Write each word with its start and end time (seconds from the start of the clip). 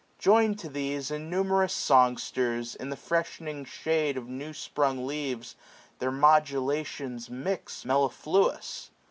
Join'd 0.17 0.57
to 0.57 0.67
these, 0.67 1.11
Innumerous 1.11 1.71
songsters, 1.73 2.73
in 2.73 2.89
the 2.89 2.95
freshening 2.95 3.65
shade 3.65 4.15
605 4.15 4.17
Of 4.23 4.29
new 4.29 4.51
sprung 4.51 5.05
leaves, 5.05 5.55
their 5.99 6.09
modulations 6.09 7.29
mix 7.29 7.85
Mellifluous. 7.85 8.89